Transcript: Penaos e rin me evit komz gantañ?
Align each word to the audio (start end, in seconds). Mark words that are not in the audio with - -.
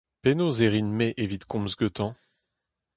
Penaos 0.23 0.57
e 0.65 0.67
rin 0.73 0.89
me 0.97 1.07
evit 1.23 1.43
komz 1.51 1.73
gantañ? 1.79 2.11